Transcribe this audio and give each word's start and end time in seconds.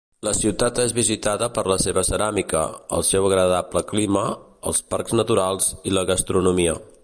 La 0.25 0.31
ciutat 0.35 0.79
és 0.83 0.93
visitada 0.99 1.49
per 1.57 1.63
la 1.71 1.77
seva 1.83 2.03
ceràmica, 2.07 2.63
el 2.99 3.05
seu 3.11 3.29
agradable 3.29 3.85
clima, 3.93 4.27
els 4.71 4.81
parcs 4.95 5.17
naturals 5.21 5.73
i 5.93 5.95
la 5.99 6.09
gastronomia. 6.13 6.79